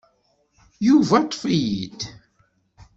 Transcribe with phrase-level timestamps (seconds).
[0.87, 1.99] Yuba ṭṭef-iyi-d.